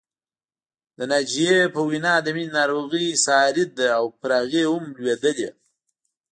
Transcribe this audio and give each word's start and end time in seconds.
د 0.97 0.99
ناجيې 1.11 1.59
په 1.73 1.79
وینا 1.89 2.13
د 2.21 2.27
مینې 2.35 2.51
ناروغي 2.57 3.07
ساري 3.25 3.65
ده 3.77 3.87
او 3.97 4.05
پر 4.21 4.29
هغې 4.39 4.63
هم 4.71 4.83
لوېدلې 4.97 5.49